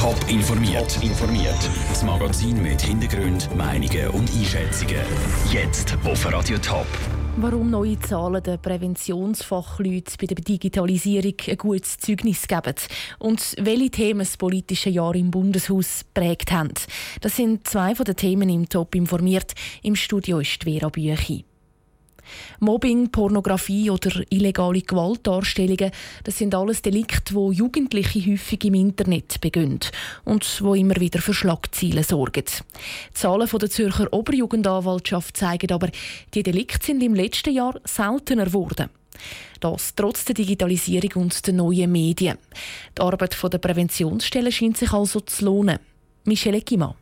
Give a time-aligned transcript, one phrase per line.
[0.00, 0.94] Top informiert.
[0.94, 1.70] Top informiert.
[1.90, 4.96] Das Magazin mit Hintergrund, Meinungen und Einschätzungen.
[5.52, 6.86] Jetzt auf Radio Top.
[7.36, 12.76] Warum neue Zahlen den Präventionsfachleuten bei der Digitalisierung ein gutes Zeugnis geben
[13.18, 16.72] und welche Themen das politische Jahr im Bundeshaus prägt haben.
[17.20, 19.52] Das sind zwei von den Themen im Top informiert.
[19.82, 21.44] Im Studio ist Vera Büchi.
[22.60, 25.90] Mobbing, Pornografie oder illegale Gewaltdarstellungen,
[26.24, 29.80] das sind alles Delikte, wo Jugendliche häufig im Internet begehen
[30.24, 32.44] und wo immer wieder für Schlagzeilen sorgen.
[32.44, 35.88] Die Zahlen von der Zürcher Oberjugendanwaltschaft zeigen aber,
[36.34, 38.90] die Delikte sind im letzten Jahr seltener geworden.
[39.60, 42.38] Das trotz der Digitalisierung und der neuen Medien.
[42.96, 45.78] Die Arbeit der Präventionsstelle scheint sich also zu lohnen.
[46.24, 46.94] Michelle Eckimann.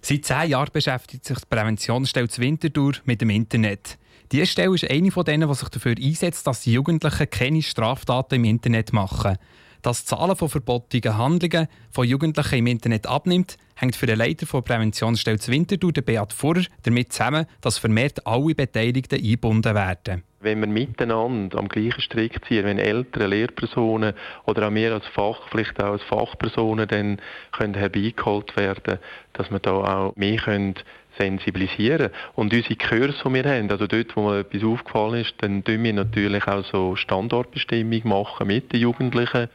[0.00, 3.98] Seit zehn Jahren beschäftigt sich die Präventionsstelle Winterthur mit dem Internet.
[4.32, 8.36] Diese Stelle ist eine von denen, die sich dafür einsetzt, dass die Jugendlichen keine Straftaten
[8.36, 9.36] im Internet machen.
[9.82, 14.60] Dass Zahlen von verbotenen Handlungen von Jugendlichen im Internet abnimmt, hängt für den Leiter der
[14.62, 20.22] Präventionsstelle Winterthur, Beat Furrer, damit zusammen, dass vermehrt alle Beteiligten eingebunden werden.
[20.40, 24.14] Wenn wir miteinander am gleichen Strick ziehen, wenn Eltern, Lehrpersonen
[24.46, 27.20] oder auch wir als Fach, vielleicht auch als Fachpersonen dann
[27.52, 28.98] können herbeigeholt werden,
[29.34, 30.74] dass wir da auch mehr können
[31.18, 32.10] sensibilisieren.
[32.34, 35.84] Und unsere Kurse, die wir haben, also dort, wo mir etwas aufgefallen ist, dann tun
[35.84, 39.48] wir natürlich auch so Standortbestimmung machen mit den Jugendlichen.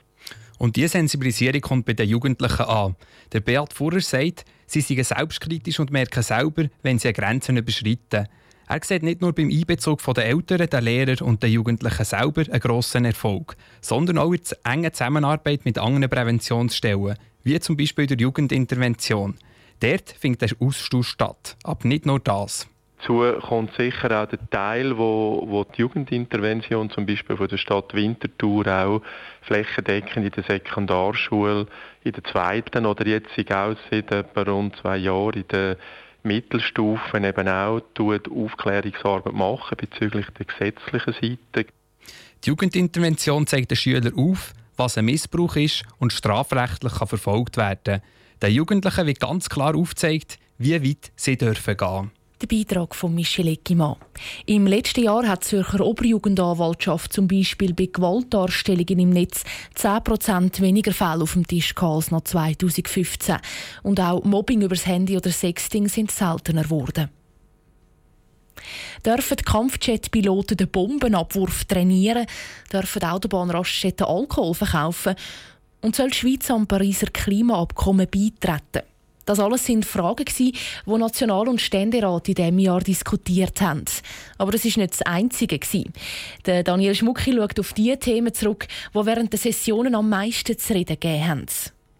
[0.57, 2.95] Und diese Sensibilisierung kommt bei den Jugendlichen an.
[3.31, 8.27] Der Beat Fuhrer sagt, sie seien selbstkritisch und merken selber, wenn sie Grenzen überschreiten.
[8.69, 12.59] Er sieht nicht nur beim Einbezug der Eltern, der Lehrer und der Jugendlichen selber einen
[12.59, 18.17] grossen Erfolg, sondern auch in der engen Zusammenarbeit mit anderen Präventionsstellen, wie zum Beispiel der
[18.17, 19.35] Jugendintervention.
[19.79, 22.67] Dort findet der Austausch statt, aber nicht nur das.
[22.99, 27.93] Dazu kommt sicher auch der Teil, wo, wo die Jugendintervention zum Beispiel von der Stadt
[27.93, 29.01] Winterthur auch
[29.41, 31.67] flächendeckend in der Sekundarschule,
[32.03, 35.77] in der zweiten oder jetzt auch seit etwa rund zwei Jahren in der
[36.23, 41.69] Mittelstufe eben auch tut Aufklärungsarbeit machen bezüglich der gesetzlichen Seite.
[42.43, 48.01] Die Jugendintervention zeigt den Schülern auf, was ein Missbrauch ist und strafrechtlich kann verfolgt werden.
[48.41, 52.11] Den Jugendlichen wird ganz klar aufgezeigt, wie weit sie dürfen gehen
[52.41, 53.95] der Beitrag von Michel Eckimann.
[54.45, 59.43] Im letzten Jahr hat die Zürcher Oberjugendanwaltschaft zum Beispiel bei Gewaltdarstellungen im Netz
[59.75, 63.37] 10% weniger Fälle auf dem Tisch als noch 2015.
[63.83, 67.09] Und auch Mobbing übers Handy oder Sexting sind seltener geworden.
[69.05, 72.25] Dürfen Kampfjet-Piloten den Bombenabwurf trainieren?
[72.71, 75.15] Dürfen Autobahnraststätten Alkohol verkaufen?
[75.81, 78.87] Und soll die Schweiz am Pariser Klimaabkommen beitreten?
[79.27, 80.53] Das alles sind Fragen, die
[80.85, 83.83] National- und Ständerat in diesem Jahr diskutiert haben.
[84.37, 85.59] Aber das ist nicht das Einzige.
[86.43, 90.97] Daniel Schmucki schaut auf die Themen zurück, die während der Sessionen am meisten zu reden
[90.97, 91.45] gegeben haben.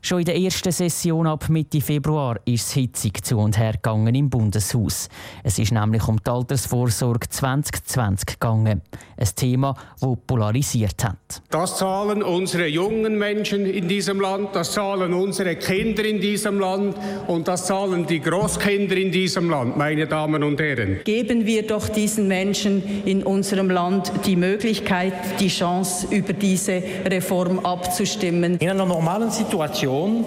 [0.07, 4.15] Schon in der ersten Session ab Mitte Februar ist es hitzig zu und her gegangen
[4.15, 5.09] im Bundeshaus.
[5.43, 8.81] Es ist nämlich um die Altersvorsorge 2020 gegangen.
[9.17, 11.41] Ein Thema, das polarisiert hat.
[11.49, 16.95] Das zahlen unsere jungen Menschen in diesem Land, das zahlen unsere Kinder in diesem Land
[17.27, 21.01] und das zahlen die Großkinder in diesem Land, meine Damen und Herren.
[21.03, 27.59] Geben wir doch diesen Menschen in unserem Land die Möglichkeit, die Chance, über diese Reform
[27.59, 28.57] abzustimmen.
[28.59, 30.25] In einer normalen Situation Situation,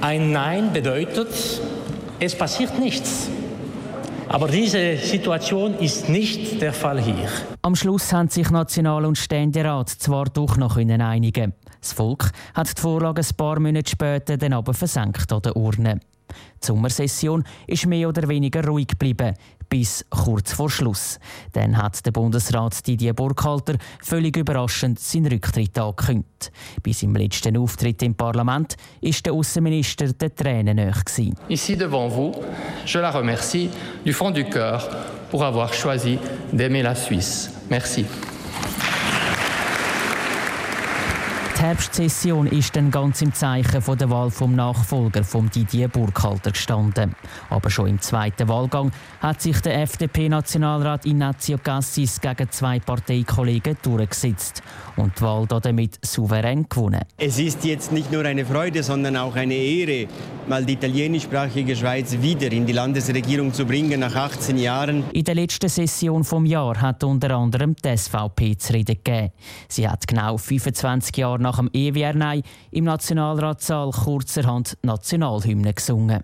[0.00, 1.28] ein Nein bedeutet,
[2.20, 3.28] es passiert nichts.
[4.28, 7.28] Aber diese Situation ist nicht der Fall hier.
[7.60, 11.52] Am Schluss haben sich National- und Ständerat zwar doch noch einigen.
[11.80, 16.00] Das Volk hat die Vorlage ein paar Monate später dann aber versenkt an der Urne.
[16.30, 19.34] Die Sommersession ist mehr oder weniger ruhig geblieben,
[19.74, 21.18] bis kurz vor Schluss.
[21.52, 26.52] Dann hat der Bundesrat Didier Burkhalter völlig überraschend seinen Rücktritt angekündigt.
[26.84, 30.92] Bei seinem letzten Auftritt im Parlament ist der Außenminister der Tränen nahe.
[31.48, 32.36] Ici devant vous,
[32.86, 33.68] je la remercie
[34.04, 34.80] du fond du cœur
[35.32, 36.20] pour avoir choisi
[36.52, 37.50] d'aimer la Suisse.
[37.68, 38.04] Merci.
[41.53, 46.50] Die Herbstsession ist dann ganz im Zeichen von der Wahl vom Nachfolger von Didier Burkhalter
[46.50, 47.16] gestanden.
[47.48, 54.62] Aber schon im zweiten Wahlgang hat sich der FDP-Nationalrat Ignazio Cassis gegen zwei Parteikollegen durchgesetzt
[54.96, 57.00] und die Wahl damit souverän gewonnen.
[57.16, 60.06] Es ist jetzt nicht nur eine Freude, sondern auch eine Ehre,
[60.48, 65.04] mal die italienischsprachige Schweiz wieder in die Landesregierung zu bringen nach 18 Jahren.
[65.12, 69.32] In der letzten Session vom Jahr hat unter anderem die SVP zu reden gegeben.
[69.68, 76.22] Sie hat genau 25 Jahre nach dem EWR im Nationalratssaal kurzerhand Nationalhymne gesungen.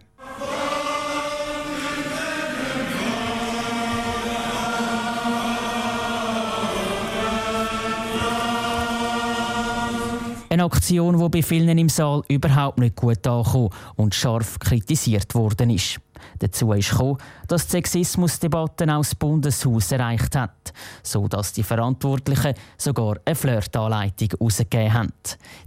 [10.52, 15.70] Eine Aktion, die bei vielen im Saal überhaupt nicht gut ankommt und scharf kritisiert worden
[15.70, 16.00] ist.
[16.40, 20.72] Dazu ist gekommen, dass die Sexismusdebatte auch das Bundeshaus erreicht hat,
[21.04, 25.12] so dass die Verantwortlichen sogar eine Flirtanleitung herausgegeben haben.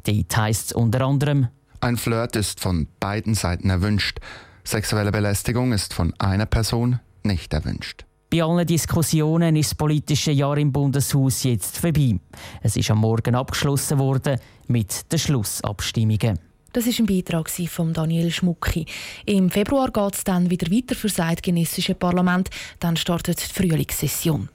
[0.04, 1.48] Dort heisst es unter anderem,
[1.80, 4.20] ein Flirt ist von beiden Seiten erwünscht.
[4.66, 8.06] Sexuelle Belästigung ist von einer Person nicht erwünscht.
[8.34, 12.20] Bei allen Diskussionen ist das politische Jahr im Bundeshaus jetzt vorbei.
[12.64, 16.40] Es ist am Morgen abgeschlossen worden mit den Schlussabstimmungen.
[16.72, 18.88] Das ist ein Beitrag von Daniel Schmucki.
[19.28, 22.50] Im Februar geht es dann wieder weiter für das eidgenössische Parlament.
[22.80, 24.50] Dann startet die Frühlingssession.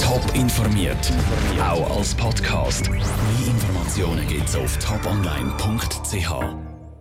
[0.00, 1.12] Top informiert,
[1.60, 2.90] auch als Podcast.
[2.90, 2.98] Mehr
[3.46, 6.63] Informationen gibt es auf toponline.ch.